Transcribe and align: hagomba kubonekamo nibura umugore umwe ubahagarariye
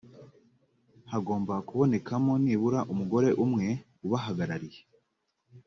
hagomba 1.11 1.53
kubonekamo 1.67 2.33
nibura 2.43 2.79
umugore 2.91 3.29
umwe 3.43 3.67
ubahagarariye 4.05 4.79